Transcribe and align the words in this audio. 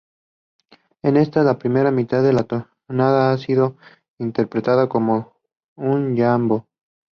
En 1.03 1.15
esta, 1.15 1.43
la 1.43 1.59
primera 1.59 1.91
mitad 1.91 2.23
de 2.23 2.33
la 2.33 2.47
tonada 2.47 3.31
ha 3.31 3.37
sido 3.37 3.77
interpretada 4.17 4.89
como 4.89 5.33
un 5.75 6.15
yambo. 6.15 6.65